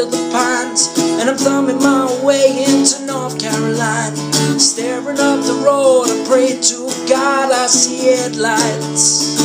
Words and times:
of 0.00 0.10
the 0.12 0.30
pines, 0.30 0.88
and 1.18 1.28
I'm 1.28 1.36
thumbing 1.36 1.78
my 1.78 2.06
way 2.22 2.64
into 2.64 3.04
North 3.06 3.38
Carolina. 3.40 4.14
Staring 4.58 5.18
up 5.18 5.42
the 5.44 5.60
road, 5.64 6.06
I 6.06 6.24
pray 6.28 6.60
to 6.60 6.78
God 7.08 7.50
I 7.50 7.66
see 7.66 8.06
headlights. 8.06 9.40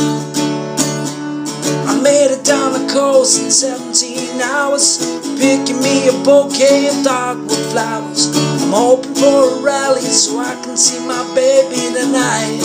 I 1.86 2.00
made 2.00 2.30
it 2.30 2.44
down 2.44 2.72
the 2.72 2.92
coast 2.92 3.42
in 3.42 3.50
17 3.50 4.40
hours, 4.40 4.98
picking 5.38 5.82
me 5.82 6.08
a 6.08 6.12
bouquet 6.22 6.88
of 6.88 7.04
dogwood 7.04 7.66
flowers. 7.72 8.30
I'm 8.62 8.70
hoping 8.70 9.14
for 9.14 9.58
a 9.58 9.62
Raleigh 9.62 10.00
so 10.02 10.38
I 10.38 10.54
can 10.62 10.76
see 10.76 11.04
my 11.04 11.22
baby 11.34 11.82
tonight. 11.98 12.62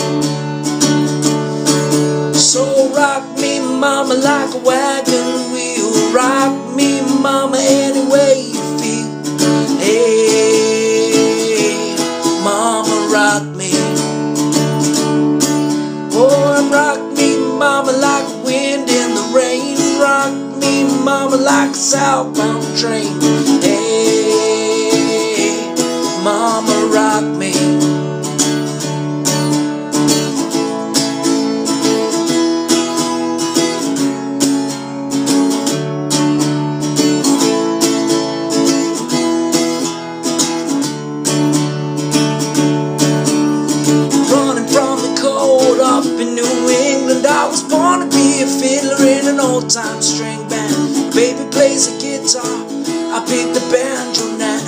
So 2.34 2.92
rock 2.94 3.24
me, 3.40 3.58
mama, 3.58 4.14
like 4.14 4.54
a 4.54 4.58
wagon 4.58 5.52
wheel. 5.52 6.12
Rock 6.14 6.69
mama, 7.20 7.58
any 7.60 8.10
way 8.10 8.40
you 8.40 8.62
feel. 8.78 9.06
Hey, 9.78 11.12
mama, 12.42 13.08
rock 13.12 13.44
me. 13.56 13.70
Oh, 16.12 16.68
rock 16.72 17.00
me, 17.16 17.36
mama, 17.58 17.92
like 17.92 18.26
wind 18.44 18.88
in 18.88 19.14
the 19.14 19.22
rain. 19.34 19.76
Rock 20.00 20.32
me, 20.58 20.84
mama, 21.04 21.36
like 21.36 21.70
a 21.70 21.74
southbound 21.74 22.64
train. 22.76 23.20
Time 49.70 50.02
string 50.02 50.48
band. 50.48 51.14
Baby 51.14 51.48
plays 51.52 51.86
a 51.86 51.94
guitar, 52.02 52.42
I 53.14 53.22
pick 53.22 53.54
the 53.54 53.62
banjo 53.70 54.36
now. 54.36 54.58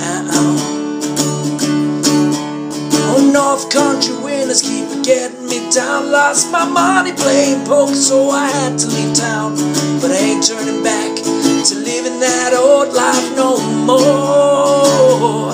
Oh, 3.11 3.19
North 3.33 3.69
Country 3.69 4.15
winners 4.23 4.61
keep 4.61 4.87
getting 5.03 5.45
me 5.47 5.69
down. 5.71 6.09
Lost 6.09 6.51
my 6.53 6.63
money 6.63 7.11
playing 7.11 7.65
poker, 7.65 7.93
so 7.93 8.29
I 8.29 8.47
had 8.47 8.79
to 8.79 8.87
leave 8.87 9.13
town. 9.13 9.55
But 9.99 10.11
I 10.11 10.15
ain't 10.15 10.47
turning 10.47 10.81
back 10.83 11.17
to 11.19 11.75
living 11.75 12.21
that 12.21 12.53
old 12.55 12.93
life 12.95 13.35
no 13.35 13.59
more. 13.83 15.51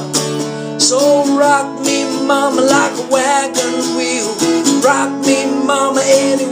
So 0.80 1.26
rock 1.36 1.82
me, 1.84 2.06
mama, 2.28 2.62
like 2.62 2.94
a 2.94 3.08
wagon 3.10 3.98
wheel. 3.98 4.30
Rock 4.86 5.10
me, 5.26 5.46
mama, 5.66 6.02
any 6.06 6.46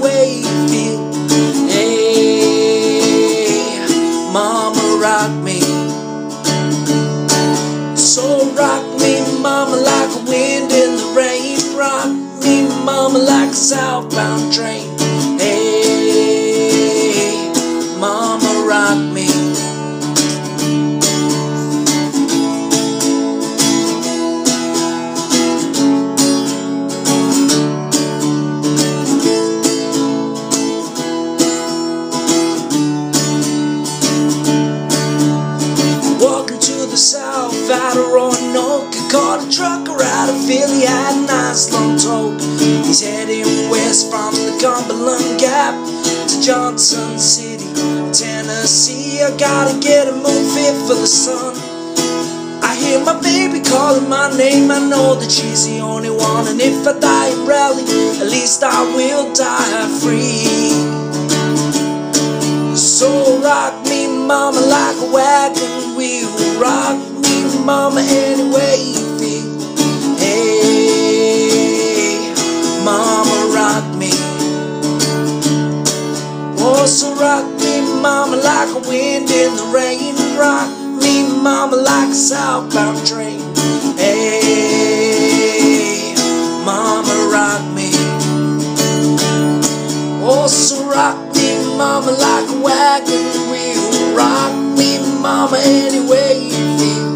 southbound 13.57 14.53
train. 14.53 14.87
Hey, 15.39 16.71
mama, 17.99 18.65
rock 18.69 18.99
me. 19.13 19.27
Walking 36.19 36.59
to 36.59 36.85
the 36.85 36.97
south 36.97 37.69
out 37.71 37.97
of 37.97 38.07
Roanoke 38.07 38.93
Caught 39.11 39.47
a 39.47 39.49
trucker 39.49 40.03
out 40.03 40.29
of 40.29 40.35
Philly, 40.45 40.85
had 40.85 41.15
a 41.15 41.27
nice 41.27 41.71
long 41.71 41.97
tote 41.97 42.41
He's 42.85 43.01
heading 43.01 43.26
west 43.69 44.09
from 44.09 44.33
the 44.33 44.57
Cumberland 44.61 45.39
Gap 45.39 45.75
To 46.29 46.41
Johnson 46.41 47.19
City, 47.19 47.65
Tennessee. 48.13 49.21
I 49.21 49.35
gotta 49.37 49.79
get 49.79 50.07
a 50.07 50.13
moon 50.13 50.43
fit 50.53 50.75
for 50.87 50.95
the 50.95 51.07
sun. 51.07 51.55
I 52.63 52.75
hear 52.75 53.03
my 53.03 53.19
baby 53.21 53.61
calling 53.61 54.09
my 54.09 54.35
name. 54.37 54.71
I 54.71 54.79
know 54.79 55.15
that 55.15 55.31
she's 55.31 55.67
the 55.67 55.79
only 55.79 56.09
one 56.09 56.47
And 56.47 56.59
if 56.61 56.87
I 56.87 56.99
die 56.99 57.29
in 57.29 57.47
Raleigh, 57.47 57.87
at 58.21 58.27
least 58.29 58.63
I 58.63 58.83
will 58.95 59.33
die 59.33 59.87
free. 60.01 60.47
So 62.75 63.41
rock 63.41 63.85
me, 63.87 64.07
mama, 64.07 64.59
like 64.59 64.97
a 65.01 65.11
wagon 65.11 65.95
wheel. 65.95 66.29
Rock 66.59 66.97
me, 67.23 67.65
mama, 67.65 68.01
any 68.01 68.49
mama, 78.07 78.37
like 78.37 78.69
a 78.69 78.79
wind 78.87 79.29
in 79.29 79.55
the 79.59 79.65
rain. 79.75 80.15
Rock 80.39 80.69
me, 81.03 81.27
mama, 81.43 81.75
like 81.75 82.09
a 82.09 82.15
southbound 82.15 83.05
train. 83.05 83.41
Hey, 83.97 85.35
mama, 86.63 87.15
rock 87.35 87.63
me. 87.75 87.91
Oh, 90.23 90.47
so 90.47 90.77
rock 90.89 91.17
me, 91.35 91.47
mama, 91.75 92.11
like 92.25 92.47
a 92.55 92.57
wagon 92.67 93.27
wheel. 93.51 94.15
Rock 94.15 94.53
me, 94.77 94.89
mama, 95.21 95.57
any 95.59 96.01
way 96.11 96.33
you 96.53 96.65
feel. 96.79 97.11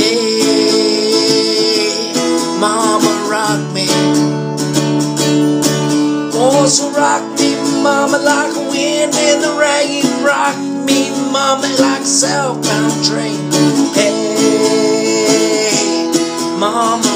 Hey, 0.00 1.34
mama, 2.64 3.12
rock 3.28 3.60
me. 3.76 3.86
Oh, 6.36 6.66
so 6.66 6.90
rock 6.92 7.22
me, 7.38 7.50
mama, 7.82 8.18
like 8.18 8.56
a 8.56 8.60
wind 8.70 9.14
in 9.14 9.40
the 9.42 9.52
rain 9.60 10.13
rock 10.24 10.56
me, 10.86 11.10
mommy, 11.30 11.68
like 11.76 12.04
self-country. 12.04 13.36
Hey, 13.94 15.30
mama. 16.58 17.13